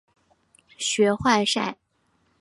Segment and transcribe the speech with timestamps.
[0.79, 1.77] 学坏晒！